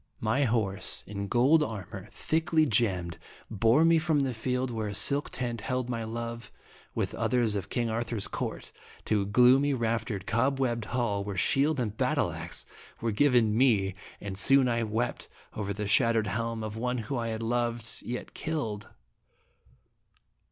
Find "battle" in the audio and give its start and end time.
11.97-12.31